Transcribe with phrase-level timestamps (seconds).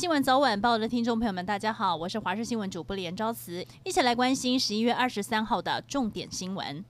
[0.00, 6.82] 新闻早晚报的听众朋友们，大家好，我是华视新闻主播连昭慈，一起来关心十一月二十三号的重点新闻。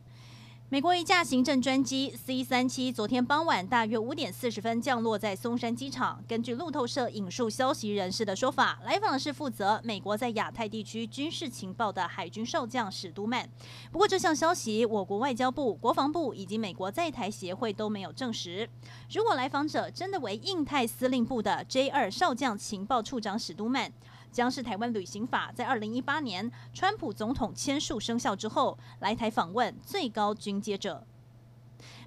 [0.72, 6.22] 美国一架行政专机 C 三七昨天傍晚大约五点四十分降落在松山机场。
[6.28, 13.50] 根据路透社引述消息人士的说法，来访的是负责美国在亚太地区军事情报的海军少将史都曼。
[13.90, 18.70] 不过，这项消息我国外交部、国防部以及美国在台协会都没有证实。
[19.12, 23.92] 如果来访者真的为印太司令部的 J 二少将情报处长史都曼，
[24.32, 31.06] 将是台湾旅行法在二零一八年川普总统签署生效之后来台访问最高军阶者。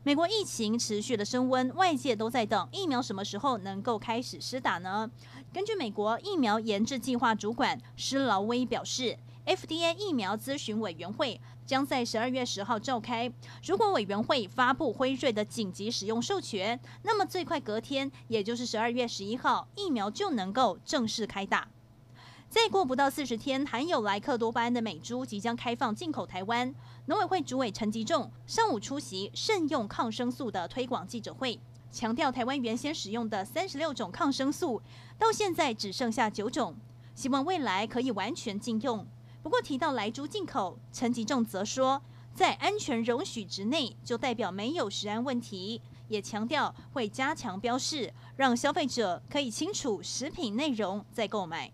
[0.04, 5.10] 美国疫情持续的升温，外界都在等疫苗什么时候能够开始施打呢？
[5.54, 13.32] 根据美国疫苗研制计划主管施劳威表示，FDA 疫苗咨询委员会将在十二月十号召开。
[13.66, 21.70] 如果委员会发布辉瑞的紧急使用授权，那么最快隔天，也就是十二月十一号，疫苗就能够正式开打。
[22.54, 26.72] 再过不到四十天，含有莱克多巴胺的美猪即将开放进口台湾。
[27.08, 31.60] 农委会主委陈吉仲上午出席慎用抗生素的推广记者会，
[31.92, 34.80] 强调台湾原先使用的三十六种抗生素，
[35.18, 36.76] 到现在只剩下九种，
[37.16, 39.04] 希望未来可以完全禁用。
[39.42, 42.00] 不过提到莱猪进口，陈吉仲则说，
[42.36, 51.72] 在安全容许值内，就代表没有食安问题，也强调会加强标示，让消费者可以清楚食品内容再购买。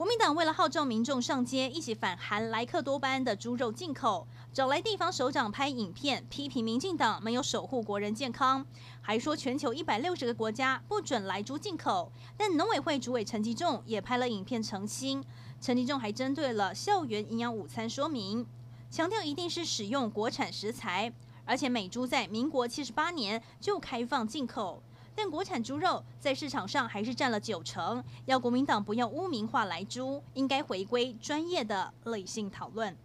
[0.00, 8.64] 国民党为了号召民众上街，一起反韩莱克多巴胺的猪肉进口，找来地方首长拍影片，批评民进党没有守护国人健康，
[9.02, 12.10] 还说全球一百六十个国家不准莱猪进口。
[12.34, 15.22] 但农委会主委陈吉仲也拍了影片澄清，
[15.60, 18.46] 陈吉仲还针对了校园营养午餐说明，
[18.90, 21.12] 强调一定是使用国产食材，
[21.44, 24.82] 而且美猪在民国七十八年就开放进口。
[25.22, 32.96] 但国产猪肉在市场上还是占了九成，要国民党不要污名化莱猪，应该回归专业的理性讨论。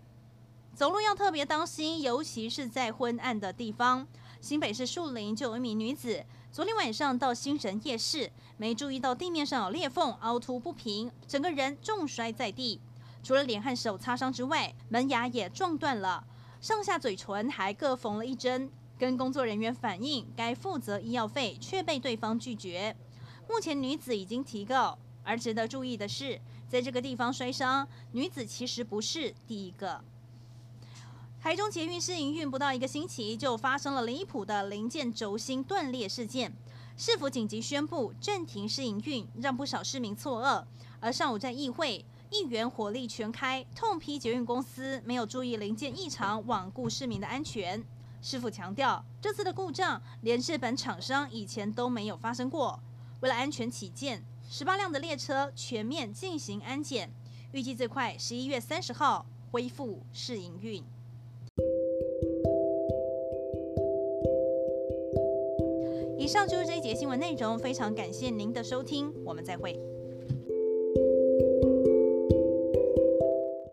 [0.73, 4.07] 走路要特别当心，尤其是在昏暗的地方。
[4.39, 6.23] 新北市树林就有一名女子，
[6.53, 12.79] 昨天晚上到新神夜市，没注意到地面上有裂缝，凹凸不平，整个人重摔在地。
[13.21, 16.23] 除了脸和手擦伤之外，门牙也撞断了，
[16.61, 18.71] 上下嘴唇还各缝了一针。
[18.97, 22.95] 跟工作人员反映该负责医药费，却被对方拒绝。
[23.49, 30.03] 目前女子已经提告，而值得注意的是，在这个地方摔伤，女子其实不是第一个。
[31.41, 36.51] 台中捷运试营运不到一个星期，就发生了离谱的零件轴心断裂事件，
[36.97, 40.63] 市府紧急宣布暂停试营运，让不少市民错愕。
[40.99, 47.83] 而上午在议会，议员火力全开，痛批捷运公司没有注意零件异常，罔顾市民的安全。
[48.25, 52.79] 师傅强调，这次的故障连日本厂商以前都没有发生过。
[53.19, 57.11] 为了安全起见，十八辆的列车全面进行安检，
[57.51, 60.83] 预计最快十一月三十号恢复试营运。
[66.17, 69.79] 以上就是这一节新闻内容，非常感谢您的收听，我们再会。